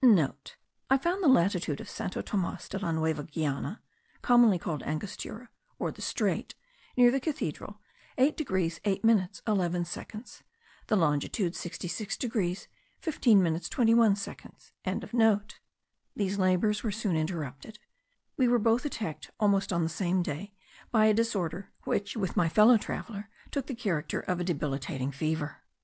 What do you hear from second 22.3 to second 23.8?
my fellow traveller took the